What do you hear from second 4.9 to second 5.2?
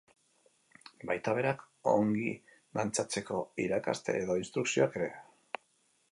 ere.